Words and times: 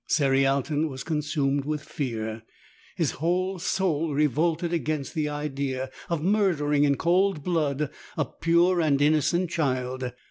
Cerialton 0.09 0.89
was 0.89 1.03
consumed 1.03 1.63
with 1.63 1.83
fear. 1.83 2.41
His 2.95 3.11
whole 3.11 3.59
soul 3.59 4.15
revolted 4.15 4.73
against 4.73 5.13
the 5.13 5.29
idea 5.29 5.91
of 6.09 6.23
murdering 6.23 6.85
in 6.85 6.95
cold 6.97 7.43
blood 7.43 7.91
a 8.17 8.25
pure 8.25 8.81
and 8.81 8.99
innocent 8.99 9.51
child. 9.51 10.11